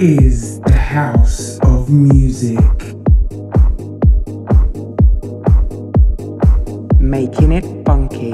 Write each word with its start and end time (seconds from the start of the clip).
is 0.00 0.58
the 0.60 0.72
house 0.72 1.58
of 1.58 1.90
music. 1.90 2.58
Making 6.98 7.52
it 7.52 7.84
funky. 7.84 8.32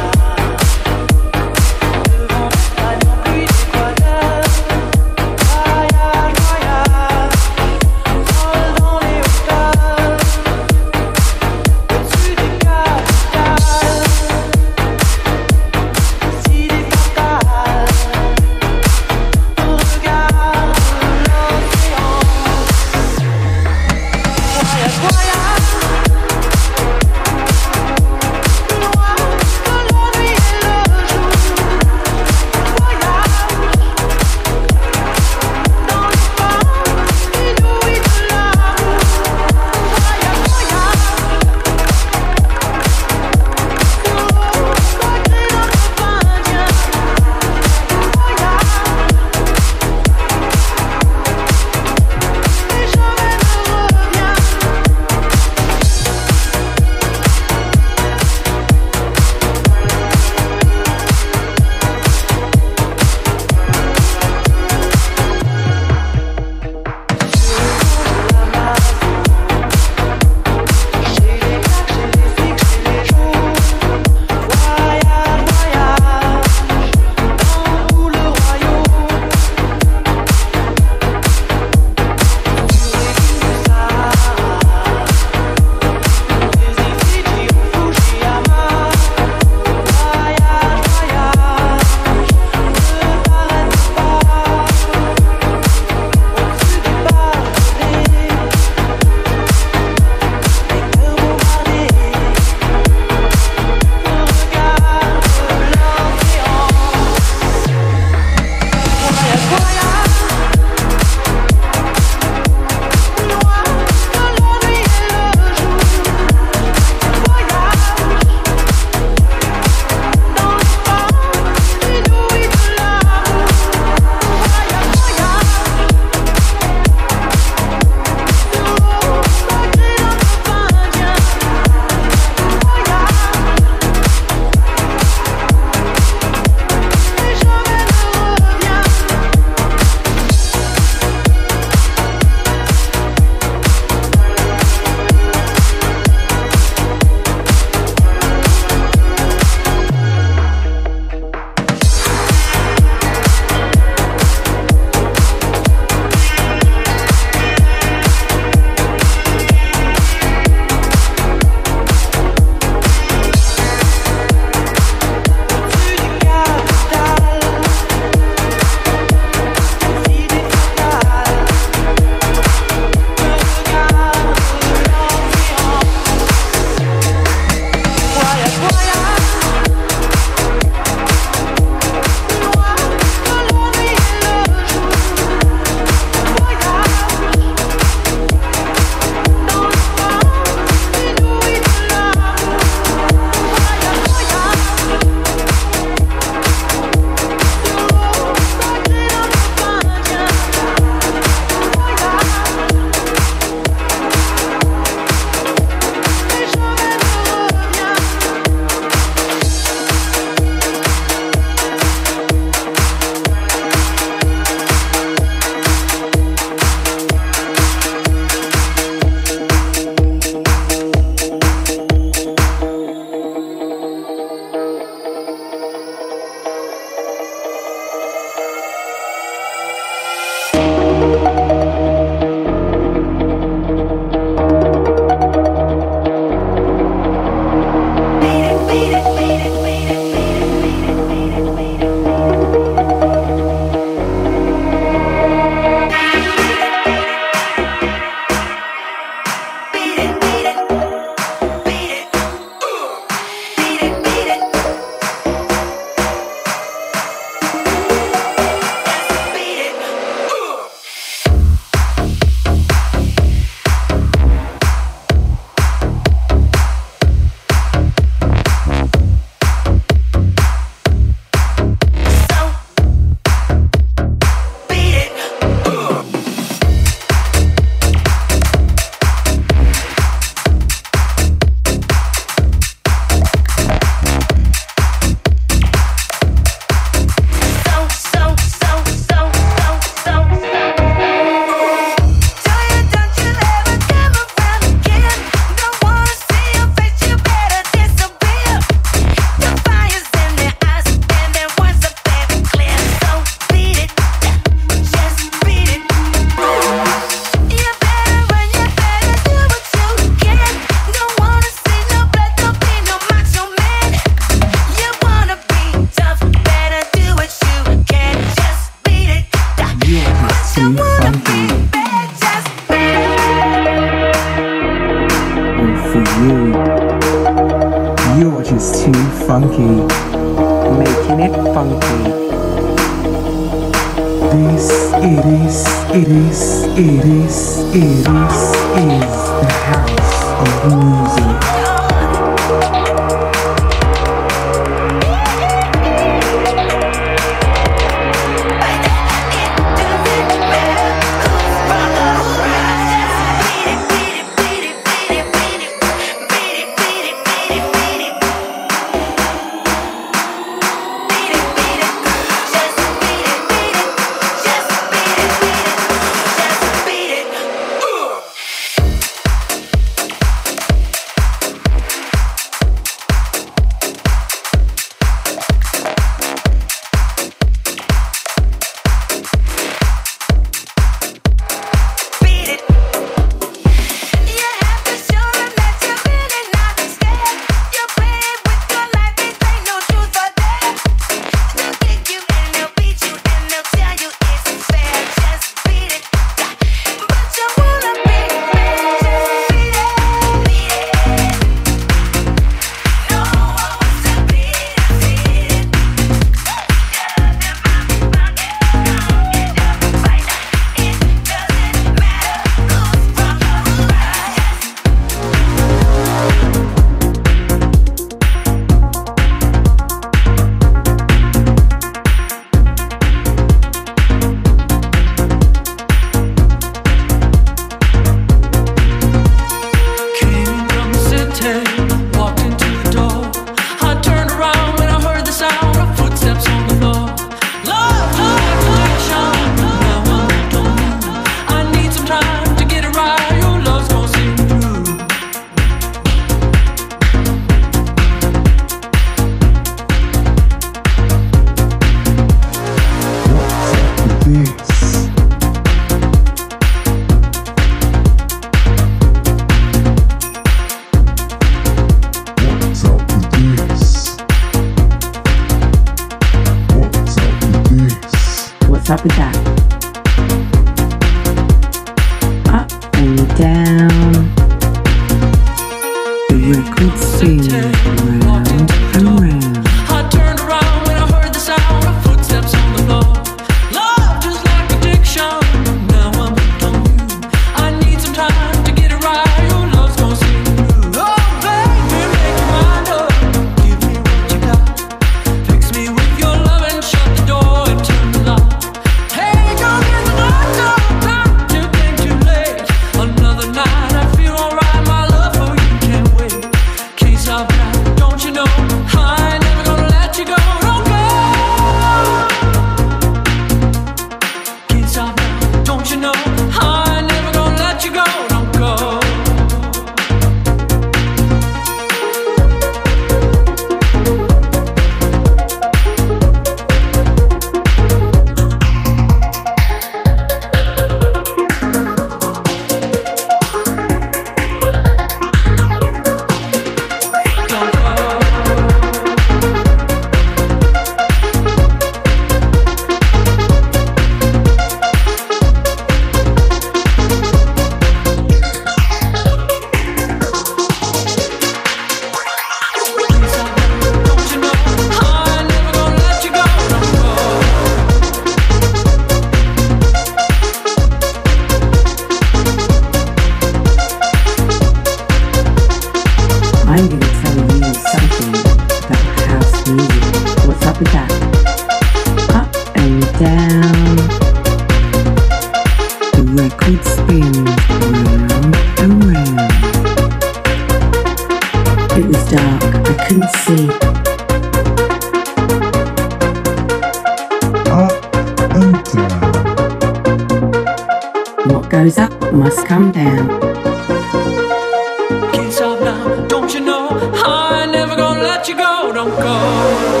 go. 599.19 600.00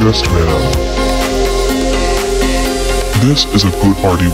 best 0.00 0.24
man. 0.30 0.72
This 3.20 3.44
is 3.54 3.64
a 3.64 3.70
good 3.82 3.96
party. 3.98 4.30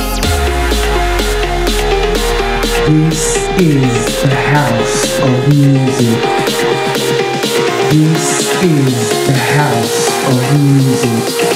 This 2.86 3.36
is 3.58 4.22
the 4.22 4.34
house 4.54 5.20
of 5.20 5.48
music. 5.48 6.22
This 7.90 8.62
is 8.62 9.26
the 9.26 9.34
house 9.34 10.08
of 10.30 10.60
music. 10.60 11.55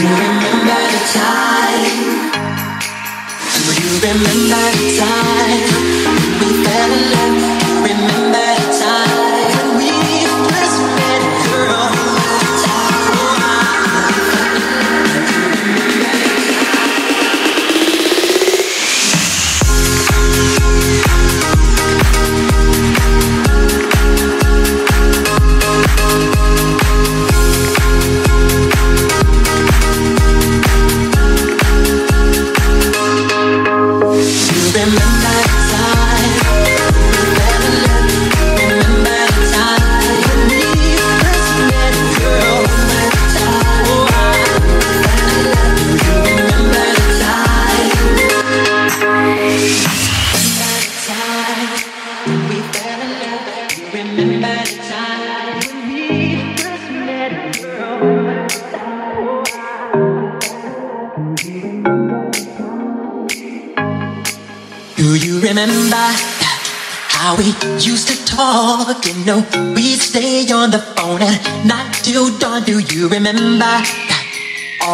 Good. 0.00 0.29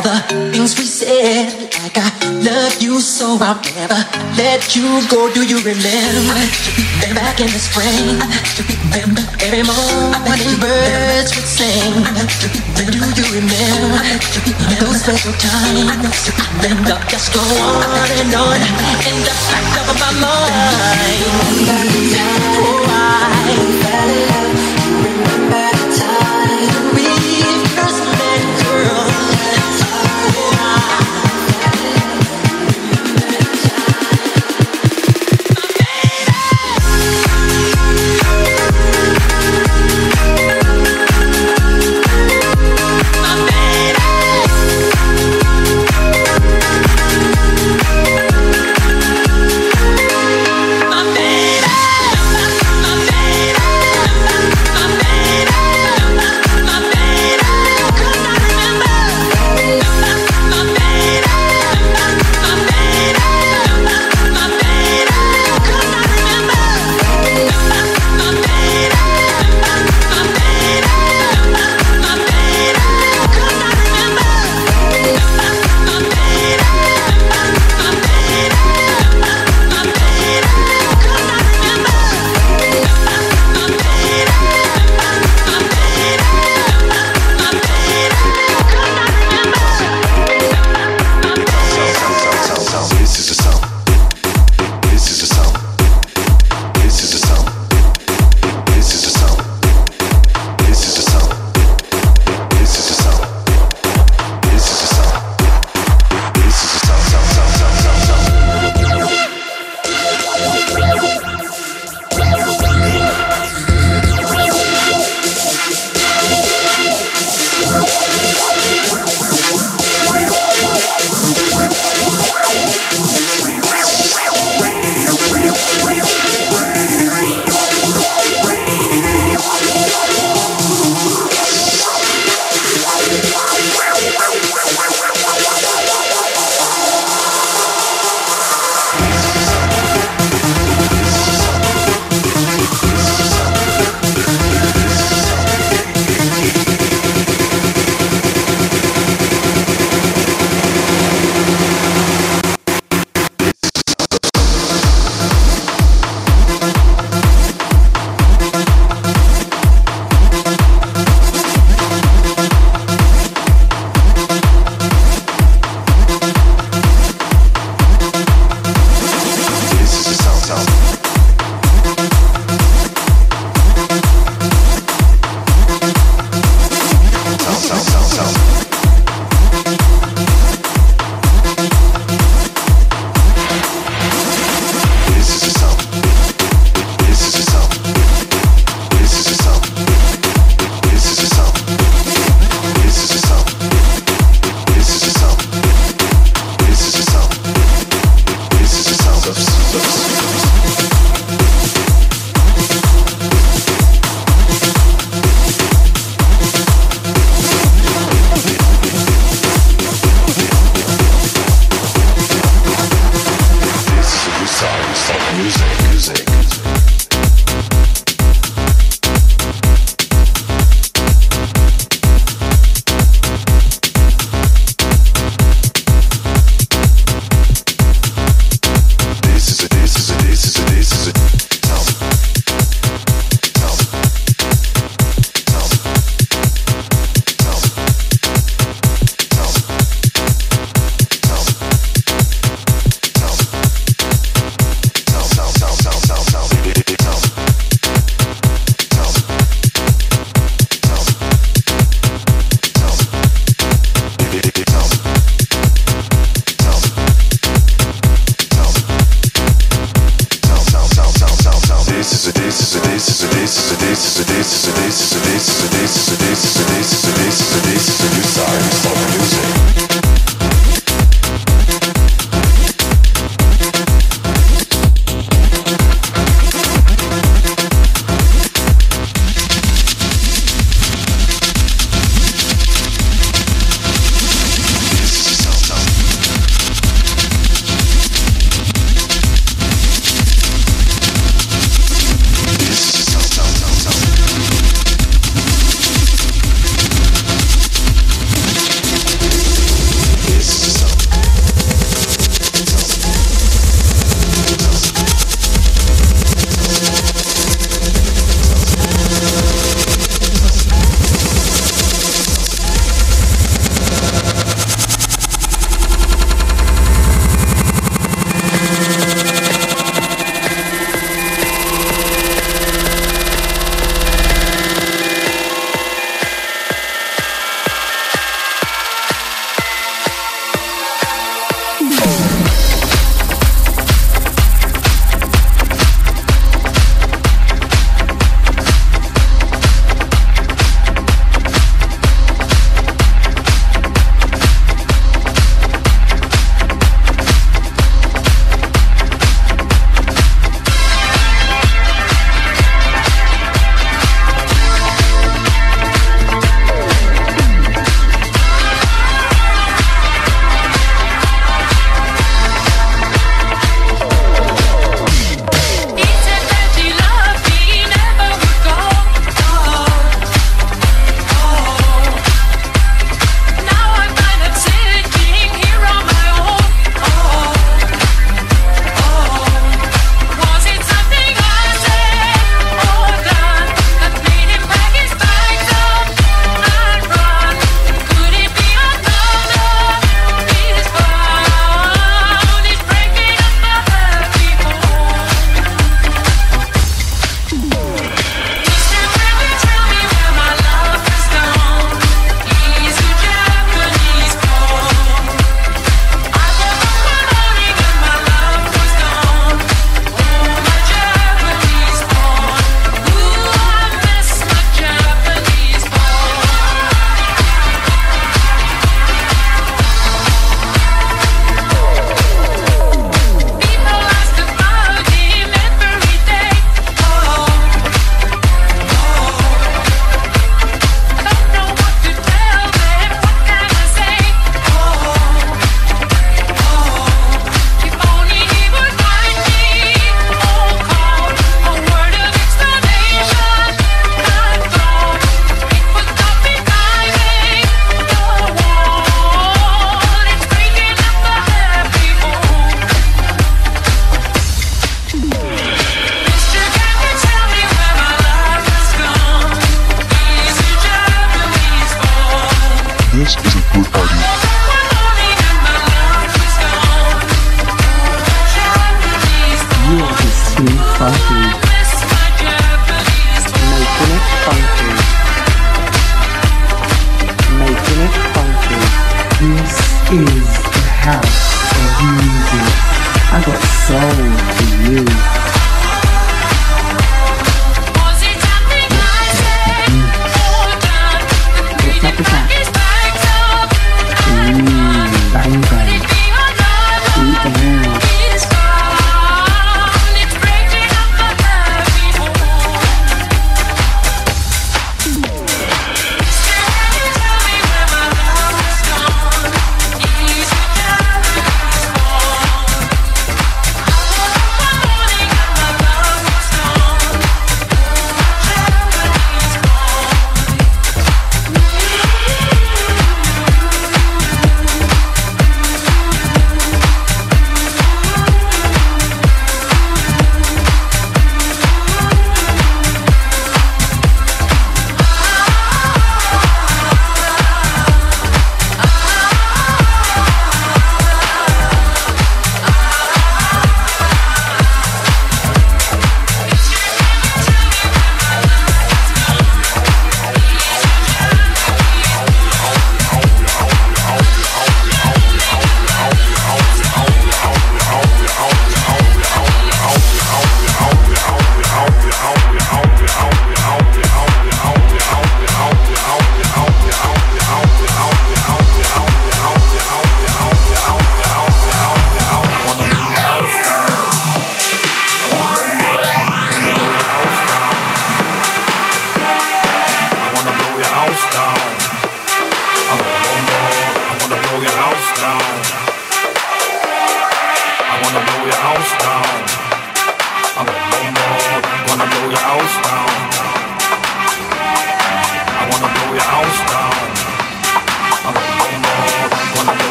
all 0.00 0.14
the 0.14 0.52
things 0.52 0.78
we 0.78 0.84
said. 0.84 1.52
Like 1.82 1.96
I 1.96 2.08
love 2.40 2.80
you 2.80 3.00
so 3.00 3.36
I'll 3.40 3.60
never 3.76 4.00
let 4.36 4.76
you 4.76 4.86
go. 5.08 5.32
Do 5.32 5.42
you 5.44 5.58
remember? 5.60 6.40
Then 7.00 7.14
back 7.14 7.40
in 7.40 7.48
the 7.52 7.60
spring. 7.60 8.16
Remember 8.92 9.24
every 9.44 9.64
morning 9.64 10.54
birds 10.60 11.36
would 11.36 11.48
sing. 11.48 11.92
Do 12.76 12.96
you 12.96 13.26
remember? 13.40 14.00
Those 14.80 15.02
special 15.04 15.34
times? 15.36 16.32
Remember 16.62 16.96
just 17.08 17.32
go 17.34 17.40
on 17.40 18.08
and 18.20 18.34
on 18.34 18.60
In 19.04 19.16
the 19.26 19.34
back 19.52 19.88
of 19.88 19.96
my 20.00 20.12
mind. 20.16 21.24
Oh 22.56 22.86
I 22.88 23.44
Remember 25.04 25.59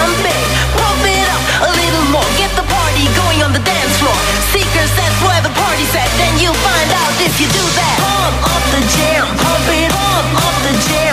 jump 0.00 0.16
pump 0.80 1.02
it 1.04 1.28
up 1.28 1.42
a 1.68 1.70
little 1.76 2.06
more. 2.08 2.28
Get 2.40 2.50
the 2.56 2.64
party 2.64 3.04
going 3.20 3.40
on 3.44 3.52
the 3.52 3.60
dance 3.60 3.94
floor. 4.00 4.16
Seekers, 4.52 4.92
that's 4.96 5.18
where 5.20 5.40
the 5.44 5.52
party's 5.52 5.92
at. 5.94 6.08
Then 6.16 6.32
you'll 6.40 6.60
find 6.64 6.90
out 7.02 7.12
if 7.20 7.34
you 7.40 7.48
do 7.52 7.64
that. 7.76 7.96
Pump 8.00 8.36
up 8.54 8.64
the 8.72 8.82
jam, 8.96 9.24
pump 9.36 9.66
it, 9.68 9.90
pump 9.92 10.28
up 10.40 10.56
the 10.64 10.74
jam. 10.88 11.09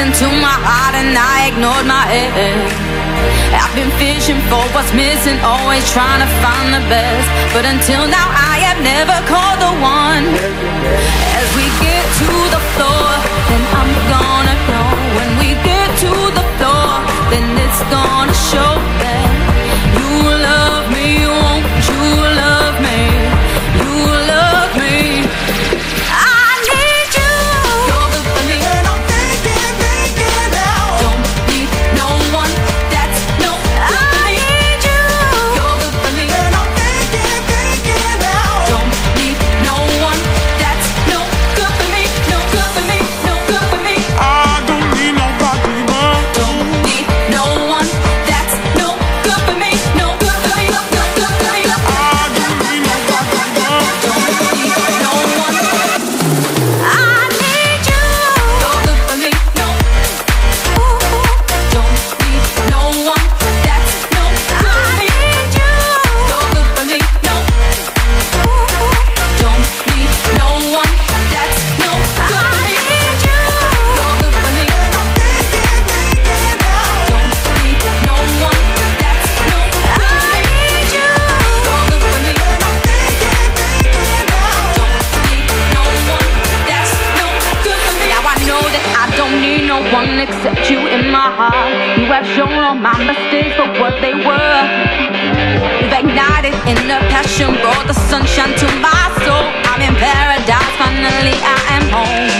listened 0.00 0.16
to 0.16 0.40
my 0.40 0.56
heart 0.64 0.94
and 0.96 1.12
I 1.12 1.52
ignored 1.52 1.84
my 1.84 2.04
head. 2.08 2.32
I've 3.52 3.74
been 3.76 3.92
fishing 4.00 4.40
for 4.48 4.64
what's 4.72 4.92
missing, 4.96 5.36
always 5.44 5.84
trying 5.92 6.24
to 6.24 6.30
find 6.40 6.72
the 6.72 6.80
best. 6.88 7.28
But 7.52 7.68
until 7.68 8.08
now, 8.08 8.28
I 8.32 8.64
have 8.64 8.80
never 8.80 9.16
called 9.28 9.60
the 9.60 9.72
one. 9.76 10.24
As 11.36 11.48
we 11.52 11.68
get 11.84 12.04
to 12.16 12.32
the 12.48 12.62
floor, 12.72 13.08
then 13.52 13.62
I'm 13.76 13.92
gonna 14.08 14.56
know. 14.72 14.88
When 15.20 15.30
we 15.36 15.48
get 15.68 15.88
to 16.04 16.12
the 16.32 16.46
floor, 16.56 16.88
then 17.28 17.44
it's 17.60 17.82
gonna 17.92 18.32
show. 18.32 18.69
all 92.70 92.76
my 92.76 92.96
mistakes 93.04 93.56
for 93.56 93.66
what 93.82 94.00
they 94.00 94.14
were. 94.14 94.60
We've 95.82 95.92
ignited 95.92 96.54
inner 96.70 97.02
passion, 97.10 97.50
brought 97.62 97.86
the 97.88 97.94
sunshine 97.94 98.54
to 98.62 98.66
my 98.78 99.04
soul. 99.24 99.50
I'm 99.66 99.82
in 99.82 99.94
paradise, 99.98 100.72
finally 100.78 101.34
I 101.42 101.58
am 101.76 101.84
home. 101.90 102.39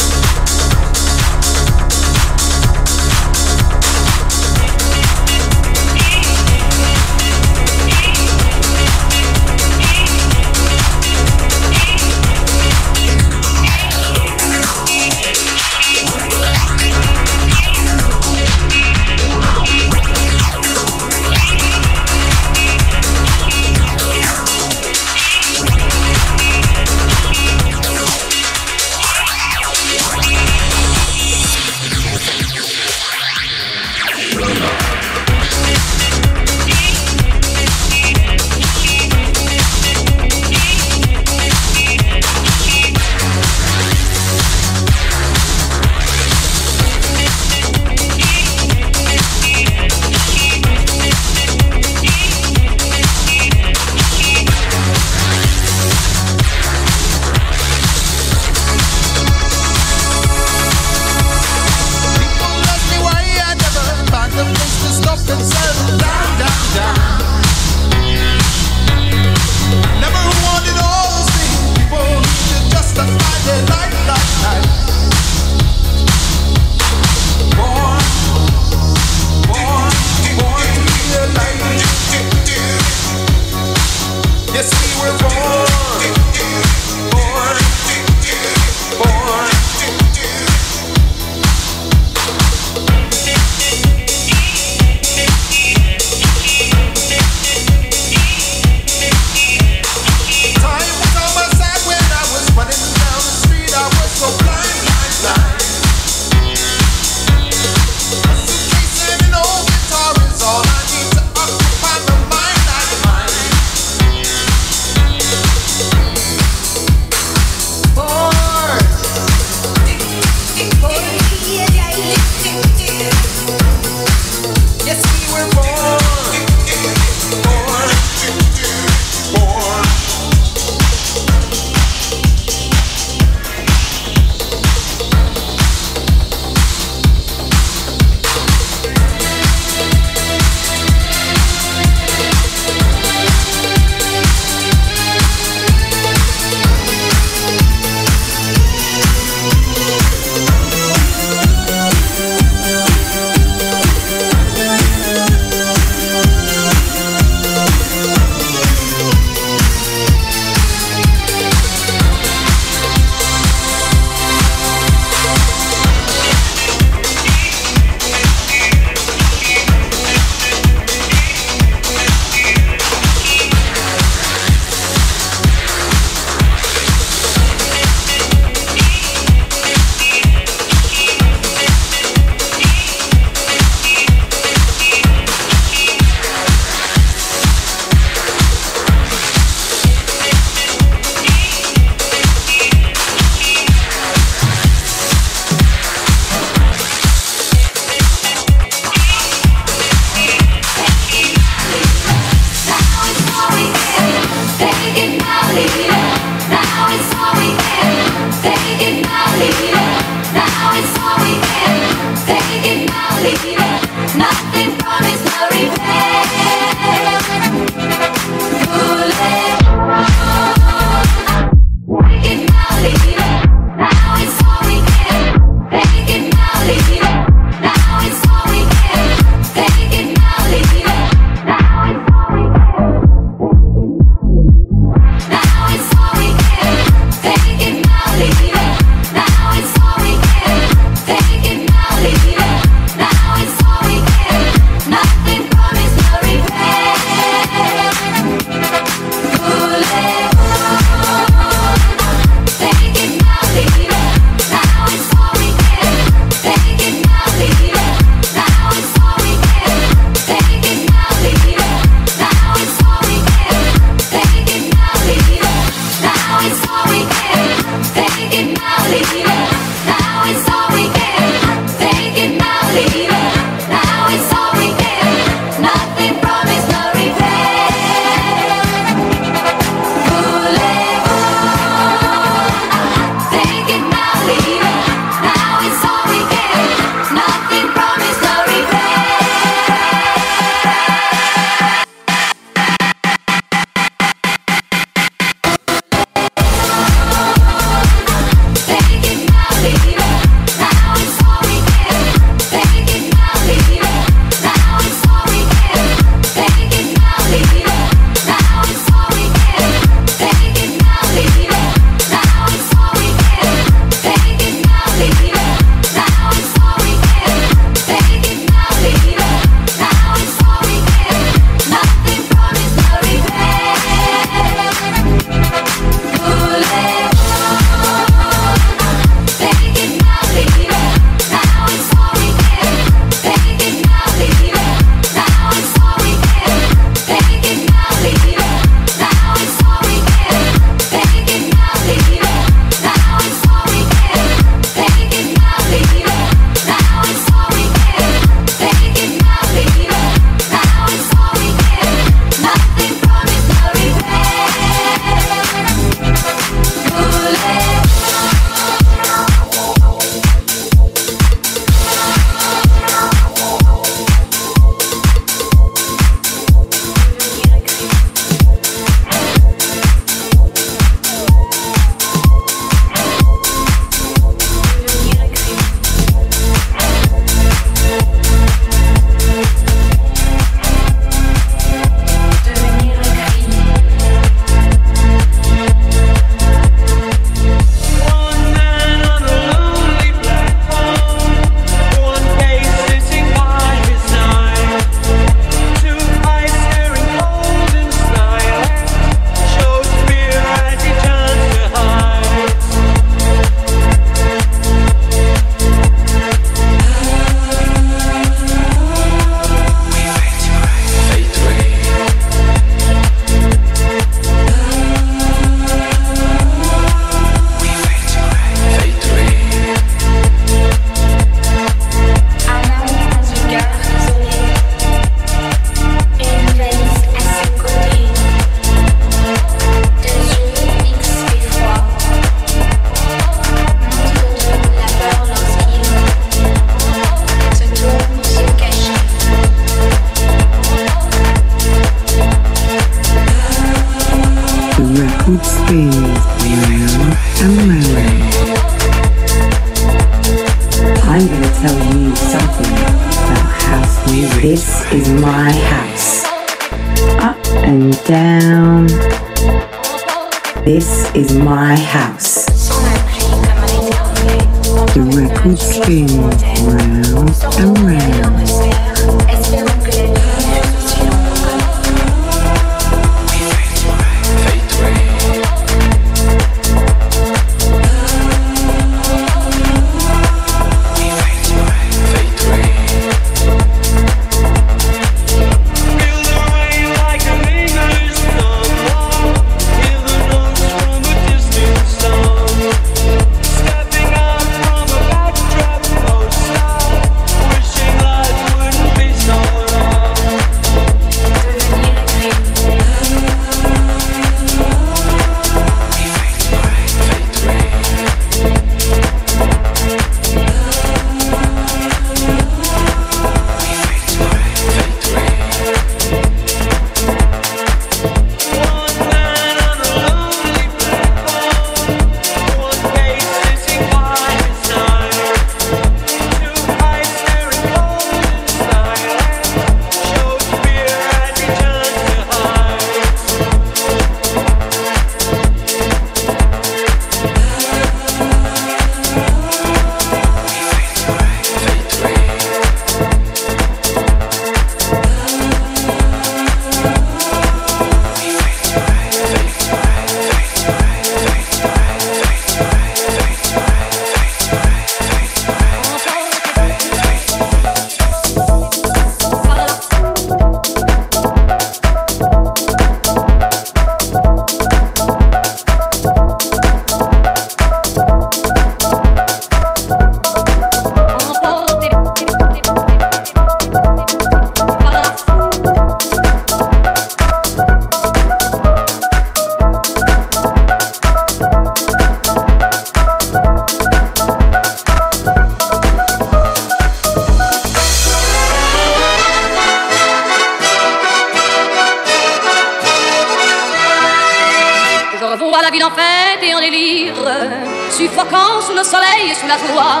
sous 599.38 599.46
la 599.46 599.58
joie. 599.58 600.00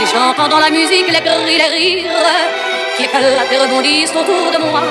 Et 0.00 0.06
j'entends 0.06 0.48
dans 0.48 0.58
la 0.58 0.70
musique 0.70 1.08
les 1.08 1.20
cris, 1.20 1.58
les 1.62 1.70
rires, 1.76 2.10
qui 2.96 3.04
éclatent 3.04 3.52
et 3.52 3.58
rebondissent 3.58 4.10
autour 4.10 4.50
de 4.54 4.58
moi. 4.70 4.82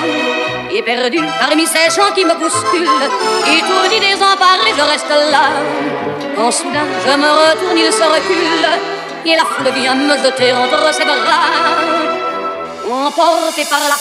Et 0.72 0.82
perdu 0.82 1.20
parmi 1.40 1.66
ces 1.66 1.88
chants 1.94 2.12
qui 2.14 2.24
me 2.24 2.34
bousculent, 2.34 2.88
étourdi, 3.56 4.00
désemparé, 4.00 4.70
je 4.76 4.82
reste 4.82 5.14
là. 5.30 5.44
Quand 6.36 6.50
soudain 6.50 6.86
je 7.06 7.12
me 7.16 7.30
retourne, 7.42 7.78
il 7.78 7.92
se 7.92 8.02
recule, 8.02 8.66
et 9.24 9.36
la 9.36 9.44
foule 9.44 9.72
vient 9.80 9.94
me 9.94 10.16
jeter 10.16 10.52
entre 10.52 10.92
ses 10.92 11.04
bras, 11.04 11.50
emporté 12.90 13.64
par 13.70 13.80
la 13.92 13.98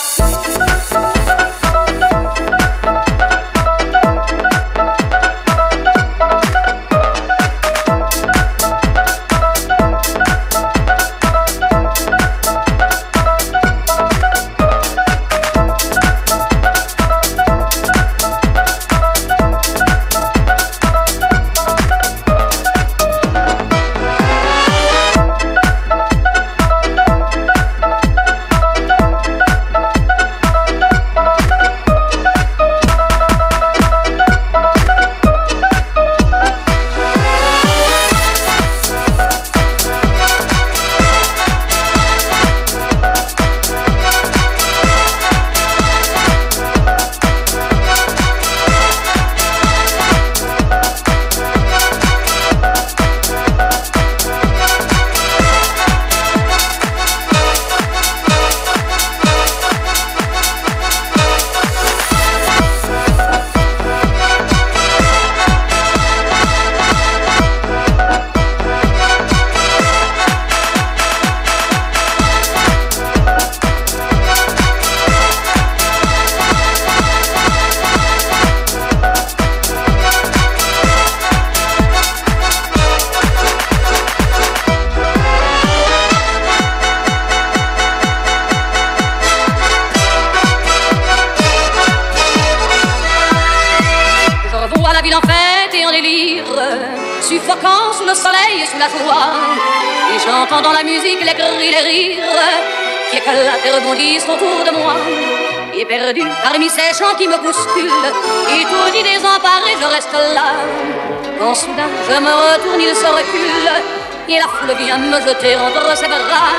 vient 114.98 115.12
me 115.12 115.20
jeter 115.22 115.56
entre 115.56 115.98
ses 115.98 116.08
bras. 116.08 116.53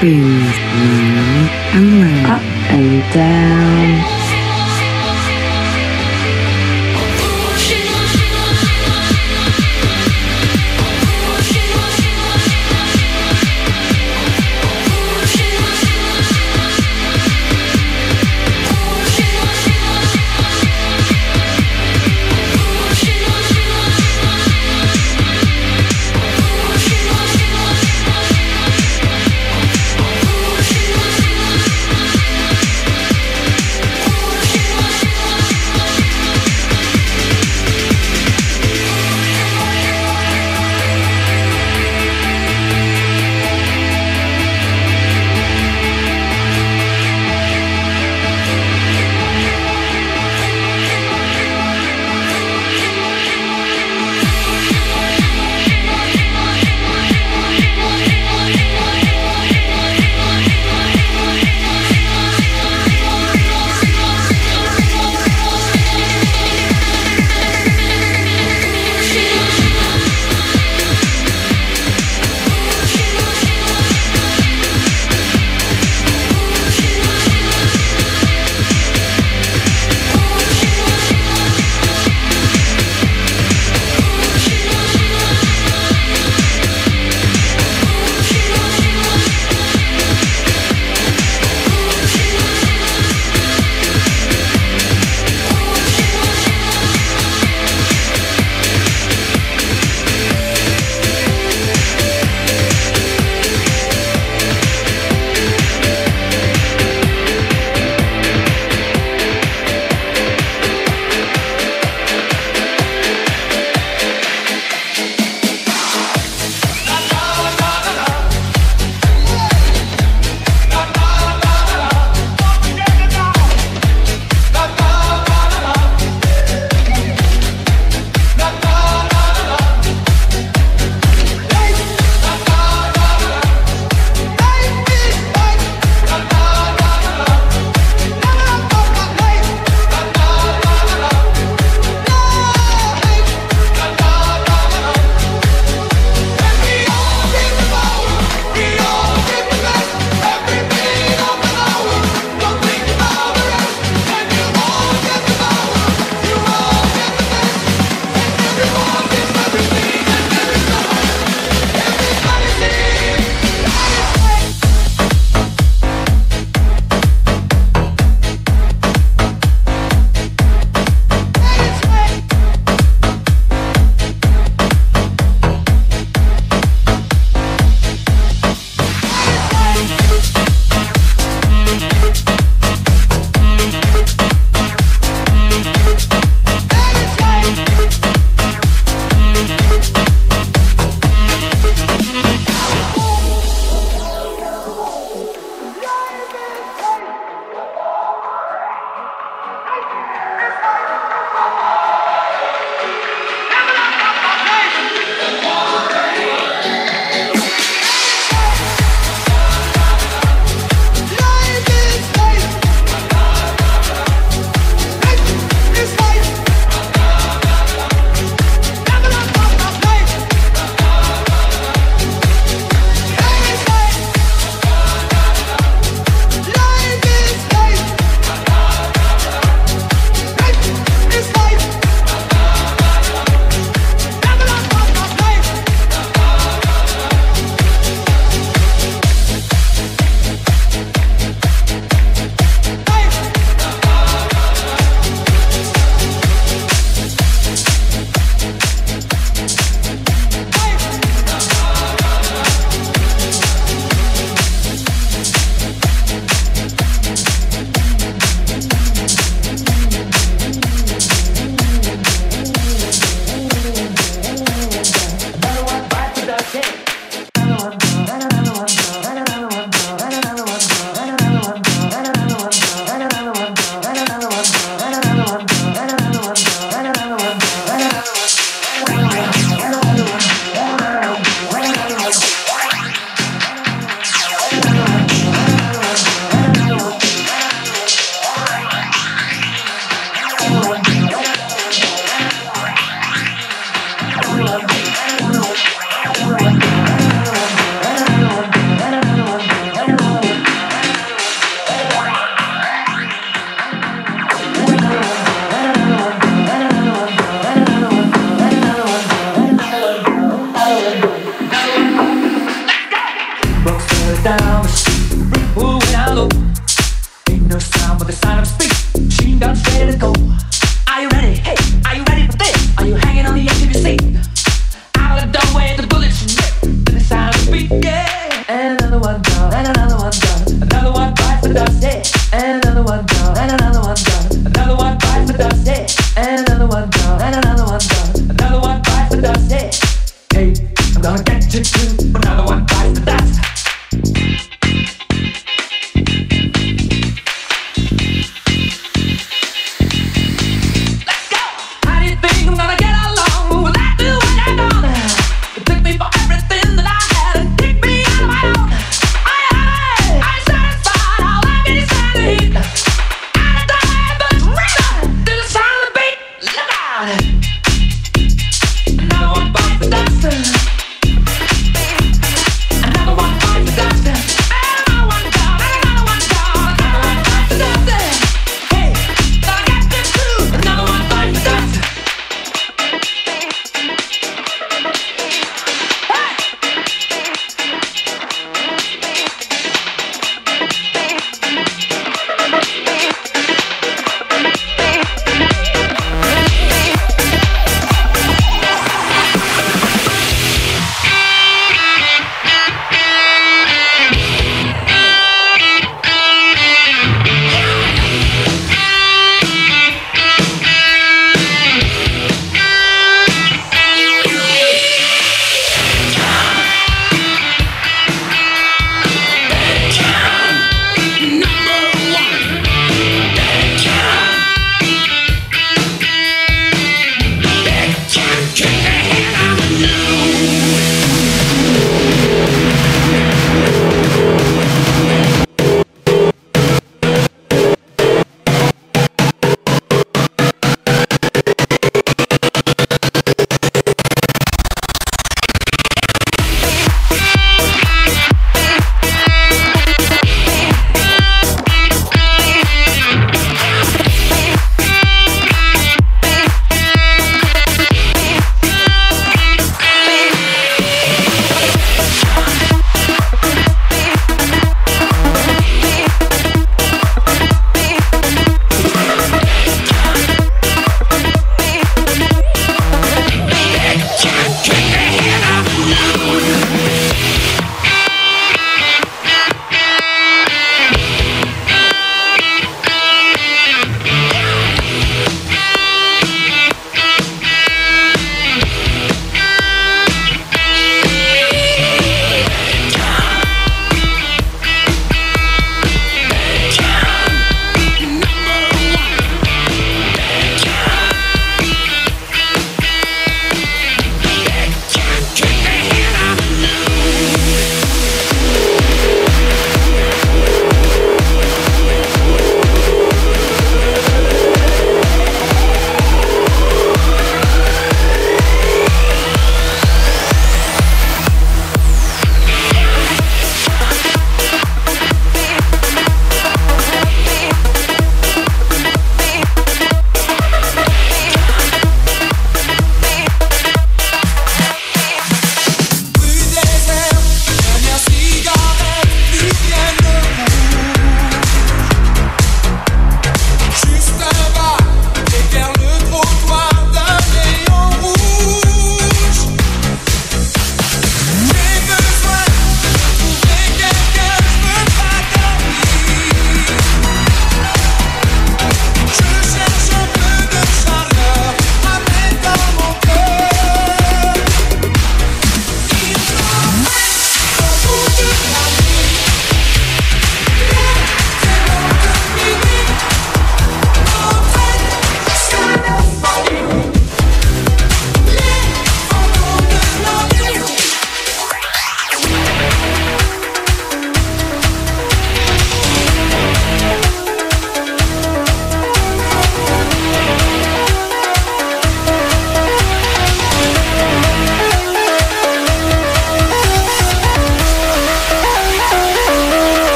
Spins 0.00 0.56
round 0.80 1.50
and 1.76 2.02
round, 2.02 2.26
up 2.26 2.42
and 2.72 3.12
down. 3.12 3.59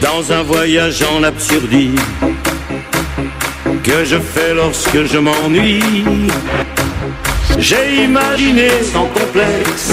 Dans 0.00 0.32
un 0.32 0.42
voyage 0.42 1.02
en 1.02 1.22
absurdie 1.22 1.94
que 3.82 4.04
je 4.04 4.16
fais 4.16 4.54
lorsque 4.54 5.04
je 5.04 5.18
m'ennuie. 5.18 5.82
J'ai 7.58 8.04
imaginé 8.04 8.68
sans 8.92 9.06
complexe 9.06 9.92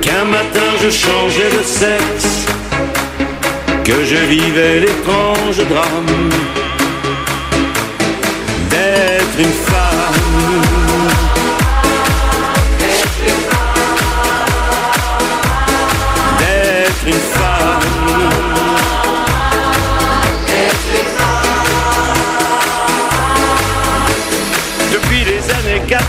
qu'un 0.00 0.24
matin 0.24 0.70
je 0.82 0.90
changeais 0.90 1.50
de 1.58 1.62
sexe, 1.62 2.46
que 3.84 4.04
je 4.04 4.16
vivais 4.34 4.80
l'étrange 4.80 5.58
drame 5.68 6.30
d'être 8.70 9.38
une 9.38 9.67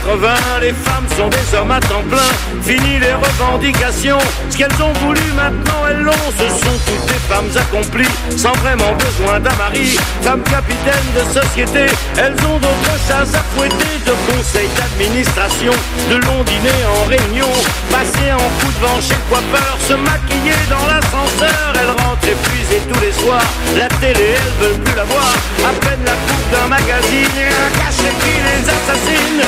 80, 0.09 0.27
les 0.61 0.73
femmes 0.73 1.05
sont 1.15 1.29
des 1.29 1.55
hommes 1.55 1.69
à 1.69 1.79
temps 1.79 2.03
plein. 2.09 2.31
Fini 2.63 2.97
les 2.99 3.13
revendications, 3.13 4.17
ce 4.49 4.57
qu'elles 4.57 4.81
ont 4.81 4.93
voulu 5.05 5.21
maintenant 5.35 5.85
elles 5.87 6.01
l'ont. 6.01 6.27
Ce 6.35 6.49
sont 6.49 6.77
toutes 6.87 7.05
des 7.05 7.21
femmes 7.29 7.51
accomplies, 7.55 8.15
sans 8.35 8.53
vraiment 8.53 8.93
besoin 8.93 9.39
d'un 9.39 9.55
mari. 9.55 9.97
Femmes 10.21 10.41
capitaines 10.43 11.09
de 11.13 11.23
société, 11.39 11.85
elles 12.17 12.33
ont 12.47 12.57
d'autres 12.57 12.97
chasses 13.07 13.35
à 13.35 13.43
fouetter. 13.53 13.85
De 14.05 14.15
conseils 14.33 14.69
d'administration, 14.77 15.73
de 16.09 16.15
longs 16.15 16.43
dîners 16.43 16.85
en 16.89 17.07
réunion. 17.07 17.51
Passer 17.91 18.33
en 18.33 18.49
coup 18.57 18.71
de 18.73 18.85
vent 18.85 18.99
chez 19.01 19.13
le 19.13 19.29
coiffeur, 19.29 19.77
se 19.87 19.93
maquiller 19.93 20.57
dans 20.69 20.85
l'ascenseur. 20.89 21.73
Elles 21.75 22.03
rentrent 22.03 22.25
épuisées 22.69 22.81
tous 22.91 22.99
les 22.99 23.11
soirs. 23.11 23.41
La 23.77 23.87
télé, 23.87 24.35
elles 24.35 24.65
veulent 24.65 24.79
plus 24.79 24.95
la 24.95 25.03
voir. 25.03 25.33
À 25.65 25.73
peine 25.85 26.03
la 26.05 26.11
coupe 26.11 26.51
d'un 26.51 26.67
magazine, 26.67 27.27
un 27.37 27.79
cachet 27.79 28.13
qui 28.21 28.33
les 28.45 28.69
assassine. 28.69 29.43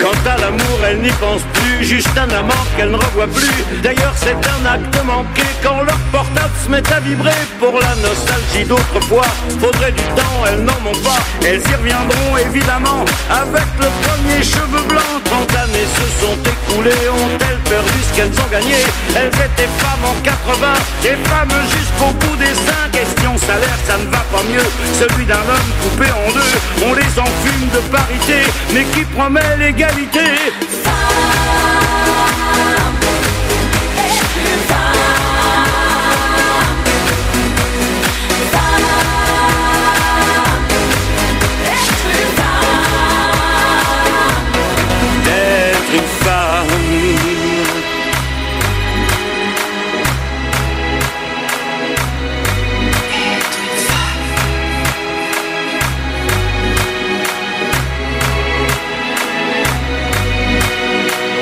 Quant 0.00 0.30
à 0.30 0.38
l'amour, 0.38 0.78
elle 0.88 1.00
n'y 1.00 1.10
pense 1.10 1.42
juste 1.84 2.10
un 2.16 2.30
amant 2.30 2.64
qu'elle 2.76 2.90
ne 2.90 2.96
revoit 2.96 3.26
plus. 3.26 3.80
D'ailleurs, 3.82 4.14
c'est 4.16 4.36
un 4.36 4.66
acte 4.66 5.04
manqué 5.04 5.42
quand 5.62 5.82
leur 5.82 5.98
portable 6.12 6.54
se 6.64 6.70
met 6.70 6.92
à 6.92 7.00
vibrer. 7.00 7.40
Pour 7.58 7.72
la 7.72 7.94
nostalgie 7.96 8.64
d'autrefois, 8.66 9.26
faudrait 9.60 9.92
du 9.92 10.02
temps, 10.14 10.44
elles 10.48 10.62
n'en 10.62 10.80
ont 10.90 11.00
pas. 11.02 11.20
Elles 11.46 11.60
y 11.60 11.74
reviendront 11.74 12.36
évidemment 12.36 13.04
avec 13.30 13.68
le 13.78 13.88
premier 14.04 14.42
cheveu 14.42 14.82
blanc. 14.88 15.12
30 15.24 15.56
années 15.56 15.88
se 15.94 16.06
sont 16.20 16.36
écoulées, 16.42 17.08
ont-elles 17.08 17.62
perdu 17.68 17.98
ce 18.02 18.16
qu'elles 18.16 18.40
ont 18.40 18.50
gagné? 18.50 18.76
Elles 19.16 19.28
étaient 19.28 19.70
femmes 19.78 20.04
en 20.04 20.20
80 20.22 20.66
et 21.04 21.28
femmes 21.28 21.56
jusqu'au 21.70 22.12
bout 22.20 22.36
des 22.36 22.54
seins. 22.54 22.88
Question 22.92 23.38
salaire, 23.38 23.78
ça 23.86 23.96
ne 23.96 24.10
va 24.10 24.24
pas 24.32 24.42
mieux. 24.52 24.68
Celui 24.98 25.24
d'un 25.24 25.34
homme 25.34 25.70
coupé 25.82 26.10
en 26.10 26.32
deux, 26.32 26.86
on 26.86 26.94
les 26.94 27.18
enfume 27.18 27.68
de 27.72 27.80
parité, 27.90 28.50
mais 28.74 28.84
qui 28.84 29.04
promet 29.04 29.56
l'égalité? 29.58 30.20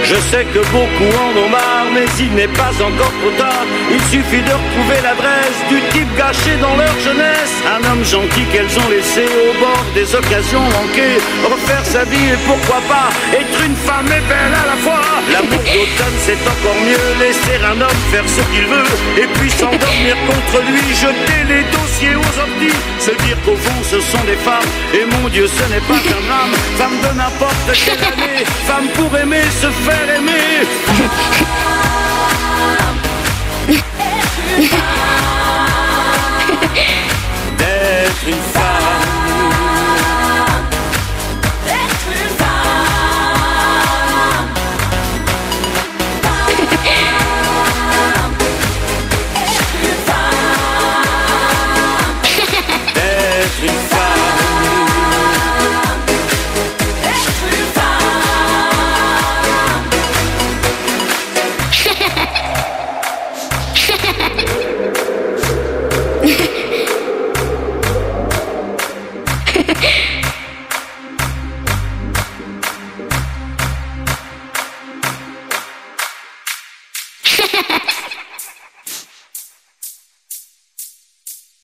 Je 0.09 0.14
sais 0.32 0.47
que 0.55 0.60
beaucoup 0.72 1.12
en 1.20 1.36
ont 1.36 1.51
marre, 1.51 1.85
mais 1.93 2.06
il 2.18 2.32
n'est 2.32 2.48
pas 2.48 2.72
encore 2.80 3.12
trop 3.20 3.35
tard. 3.36 3.66
Il 3.93 4.01
suffit 4.09 4.40
de 4.40 4.55
retrouver 4.56 4.98
l'adresse 5.05 5.60
du 5.68 5.82
type 5.93 6.09
gâché 6.16 6.56
dans 6.62 6.76
leur 6.76 6.97
jeunesse. 7.05 7.52
Un 7.68 7.85
homme 7.85 8.02
gentil 8.02 8.44
qu'elles 8.51 8.72
ont 8.80 8.89
laissé 8.89 9.28
au 9.28 9.52
bord 9.60 9.85
des 9.93 10.09
occasions 10.14 10.64
manquées. 10.64 11.20
Refaire 11.44 11.85
sa 11.85 12.05
vie 12.05 12.32
et 12.32 12.40
pourquoi 12.48 12.80
pas 12.89 13.12
être 13.36 13.59
une 13.68 13.76
femme 13.76 14.09
et 14.09 14.24
belle 14.32 14.56
à 14.56 14.64
la 14.72 14.78
fois. 14.80 15.05
L'amour 15.30 15.60
d'automne 15.60 16.18
c'est 16.24 16.40
encore 16.40 16.80
mieux. 16.89 17.09
Laisser 17.20 17.60
un 17.60 17.76
homme 17.76 18.01
faire 18.10 18.24
ce 18.24 18.40
qu'il 18.48 18.64
veut. 18.64 18.89
Et 19.20 19.28
puis 19.36 19.51
s'endormir 19.51 20.16
contre 20.24 20.64
lui. 20.72 20.89
Jeter 20.97 21.43
les 21.52 21.64
dossiers 21.68 22.16
aux 22.16 22.35
orties. 22.40 22.80
Se 22.98 23.12
dire 23.26 23.36
qu'au 23.44 23.56
fond 23.60 23.80
ce 23.85 24.01
sont 24.01 24.24
des 24.24 24.40
femmes. 24.40 24.70
Et 24.94 25.05
mon 25.05 25.28
Dieu 25.28 25.47
ce 25.47 25.64
n'est 25.68 25.85
pas 25.85 26.01
un 26.01 26.22
drame. 26.24 26.55
Femme 26.80 26.97
de 27.05 27.12
n'importe 27.12 27.68
quelle 27.76 28.05
année. 28.09 28.44
Femme 28.64 28.89
pour 28.97 29.12
aimer, 29.18 29.44
se 29.60 29.68
faire 29.85 29.97
mad. 30.06 30.68